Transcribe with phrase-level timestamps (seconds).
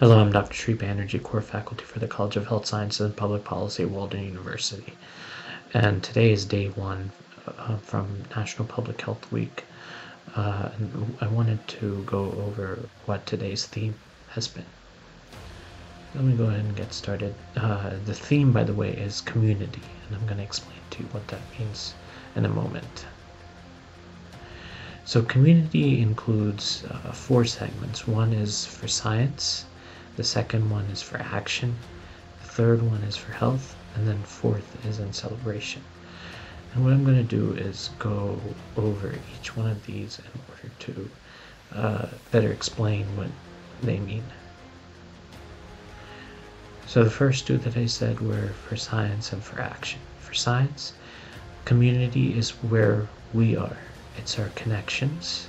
[0.00, 0.54] Hello, I'm Dr.
[0.54, 4.22] Sri Banerjee, core faculty for the College of Health Sciences and Public Policy at Walden
[4.22, 4.92] University.
[5.74, 7.10] And today is day one
[7.48, 9.64] uh, from National Public Health Week.
[10.36, 13.96] Uh, and I wanted to go over what today's theme
[14.28, 14.66] has been.
[16.14, 17.34] Let me go ahead and get started.
[17.56, 21.08] Uh, the theme, by the way, is community, and I'm going to explain to you
[21.10, 21.94] what that means
[22.36, 23.04] in a moment.
[25.04, 28.06] So, community includes uh, four segments.
[28.06, 29.64] One is for science,
[30.18, 31.76] the second one is for action.
[32.42, 33.76] The third one is for health.
[33.94, 35.80] And then fourth is in celebration.
[36.74, 38.40] And what I'm going to do is go
[38.76, 41.10] over each one of these in order to
[41.72, 43.28] uh, better explain what
[43.80, 44.24] they mean.
[46.88, 50.00] So the first two that I said were for science and for action.
[50.18, 50.94] For science,
[51.64, 53.76] community is where we are.
[54.16, 55.46] It's our connections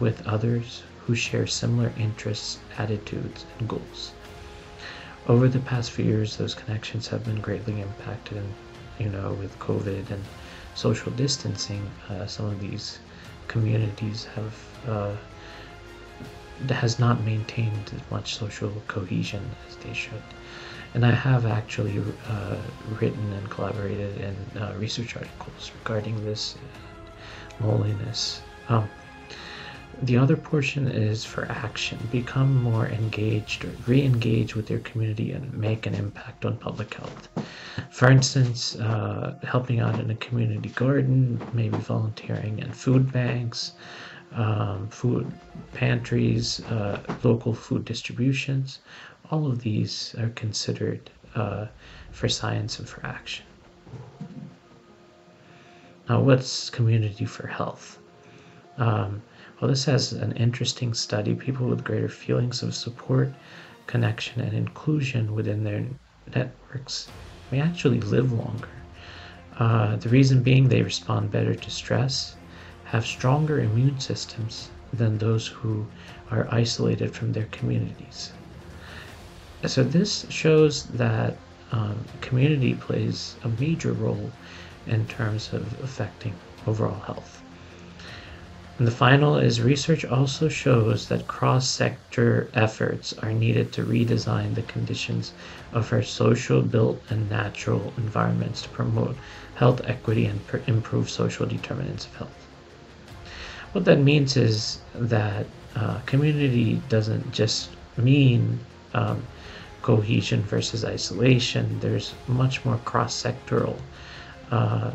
[0.00, 4.12] with others who share similar interests, attitudes, and goals.
[5.28, 8.54] Over the past few years, those connections have been greatly impacted, and
[8.98, 10.24] you know, with COVID and
[10.74, 12.98] social distancing, uh, some of these
[13.48, 14.54] communities have
[14.88, 15.16] uh,
[16.68, 20.22] has not maintained as much social cohesion as they should.
[20.94, 22.56] And I have actually uh,
[23.00, 26.56] written and collaborated in uh, research articles regarding this
[27.60, 28.42] loneliness.
[28.68, 28.88] Um,
[30.02, 31.98] the other portion is for action.
[32.10, 36.94] Become more engaged or re engage with your community and make an impact on public
[36.94, 37.28] health.
[37.90, 43.72] For instance, uh, helping out in a community garden, maybe volunteering in food banks,
[44.32, 45.30] um, food
[45.74, 48.78] pantries, uh, local food distributions.
[49.30, 51.66] All of these are considered uh,
[52.10, 53.44] for science and for action.
[56.08, 57.98] Now, what's community for health?
[58.78, 59.22] Um,
[59.60, 61.34] well, this has an interesting study.
[61.34, 63.34] People with greater feelings of support,
[63.86, 65.84] connection, and inclusion within their
[66.34, 67.08] networks
[67.50, 68.68] may actually live longer.
[69.58, 72.36] Uh, the reason being they respond better to stress,
[72.84, 75.86] have stronger immune systems than those who
[76.30, 78.32] are isolated from their communities.
[79.66, 81.36] So, this shows that
[81.72, 84.32] um, community plays a major role
[84.86, 86.34] in terms of affecting
[86.66, 87.39] overall health.
[88.80, 94.54] And the final is research also shows that cross sector efforts are needed to redesign
[94.54, 95.32] the conditions
[95.74, 99.16] of our social, built, and natural environments to promote
[99.56, 102.46] health equity and pr- improve social determinants of health.
[103.72, 105.44] What that means is that
[105.76, 108.58] uh, community doesn't just mean
[108.94, 109.22] um,
[109.82, 113.76] cohesion versus isolation, there's much more cross sectoral
[114.50, 114.92] uh,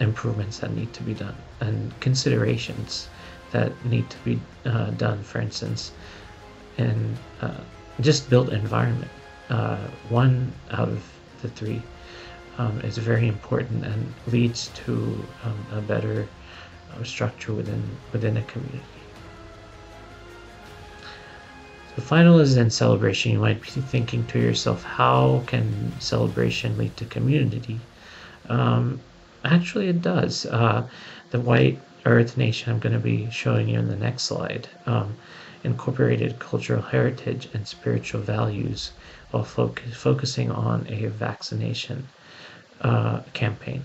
[0.00, 3.08] improvements that need to be done and considerations
[3.50, 5.92] that need to be uh, done, for instance,
[6.76, 7.60] in uh,
[8.00, 9.10] just built environment.
[9.48, 9.78] Uh,
[10.08, 11.02] one out of
[11.42, 11.82] the three
[12.58, 14.92] um, is very important and leads to
[15.44, 16.28] um, a better
[16.92, 17.82] uh, structure within
[18.12, 18.82] within a community.
[21.96, 23.32] The final is then celebration.
[23.32, 27.80] You might be thinking to yourself, how can celebration lead to community?
[28.48, 29.00] Um,
[29.48, 30.46] actually, it does.
[30.46, 30.86] Uh,
[31.30, 35.16] the white Earth Nation I'm going to be showing you in the next slide um,
[35.64, 38.92] incorporated cultural heritage and spiritual values
[39.30, 42.06] while focus, focusing on a vaccination
[42.80, 43.82] uh, campaign.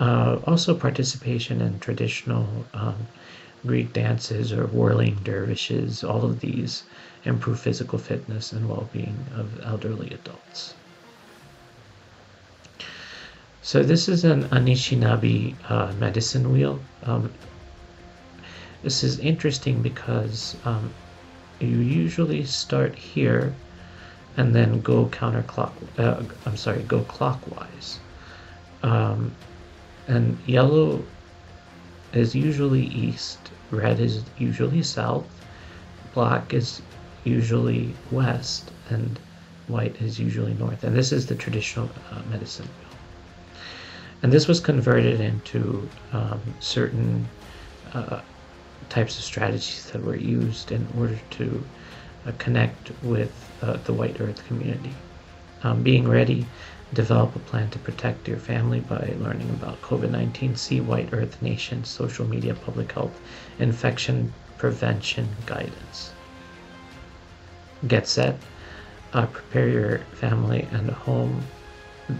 [0.00, 3.06] Uh, also, participation in traditional um,
[3.66, 6.82] Greek dances or whirling dervishes, all of these
[7.24, 10.79] improve physical fitness and well being of elderly adults.
[13.70, 16.80] So this is an Anishinaabe uh, medicine wheel.
[17.04, 17.32] Um,
[18.82, 20.92] this is interesting because um,
[21.60, 23.54] you usually start here
[24.36, 25.70] and then go counterclock.
[25.96, 28.00] Uh, I'm sorry, go clockwise.
[28.82, 29.30] Um,
[30.08, 31.04] and yellow
[32.12, 33.38] is usually east,
[33.70, 35.28] red is usually south,
[36.12, 36.82] black is
[37.22, 39.16] usually west, and
[39.68, 40.82] white is usually north.
[40.82, 42.89] And this is the traditional uh, medicine wheel.
[44.22, 47.26] And this was converted into um, certain
[47.94, 48.20] uh,
[48.88, 51.64] types of strategies that were used in order to
[52.26, 53.32] uh, connect with
[53.62, 54.92] uh, the White Earth community.
[55.62, 56.46] Um, being ready,
[56.92, 60.56] develop a plan to protect your family by learning about COVID 19.
[60.56, 63.18] See White Earth Nation social media, public health,
[63.58, 66.12] infection prevention guidance.
[67.86, 68.36] Get set.
[69.12, 71.42] Uh, prepare your family and home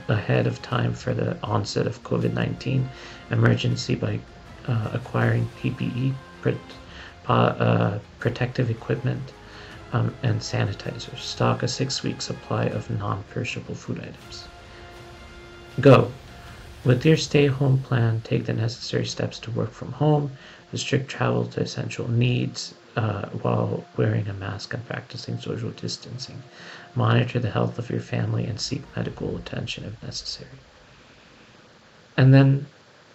[0.08, 2.88] ahead of time for the onset of COVID 19
[3.30, 4.20] emergency by
[4.66, 6.14] uh, acquiring PPE,
[7.28, 9.32] uh, protective equipment,
[9.92, 11.18] um, and sanitizers.
[11.18, 14.48] Stock a six week supply of non perishable food items.
[15.80, 16.12] Go.
[16.84, 20.32] With your stay home plan, take the necessary steps to work from home,
[20.72, 26.42] restrict travel to essential needs uh, while wearing a mask and practicing social distancing.
[26.94, 30.50] Monitor the health of your family and seek medical attention if necessary.
[32.16, 32.66] And then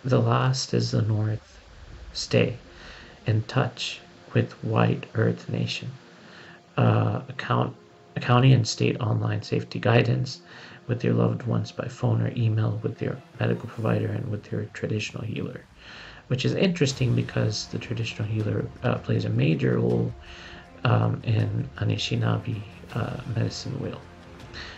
[0.04, 1.60] the last is the North.
[2.14, 2.58] Stay
[3.26, 4.00] in touch
[4.34, 5.90] with White Earth Nation.
[6.78, 7.76] Uh, account,
[8.22, 10.42] county and state online safety guidance
[10.88, 14.66] with your loved ones by phone or email with your medical provider and with your
[14.74, 15.62] traditional healer
[16.28, 20.18] which is interesting because the traditional healer uh, plays a major role
[20.84, 24.08] um, in Anishinaabe uh, medicine wheel.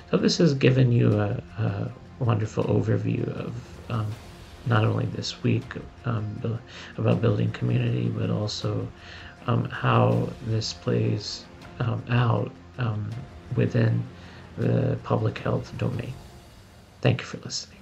[0.09, 4.17] So this has given you a, a wonderful overview of um,
[4.65, 6.41] not only this week um,
[6.97, 8.93] about building community, but also
[9.47, 11.47] um, how this plays
[11.79, 14.11] um, out um, within
[14.57, 16.17] the public health domain.
[17.01, 17.76] Thank you for listening.